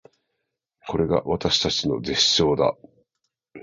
[0.87, 2.87] これが私たちの絶唱だー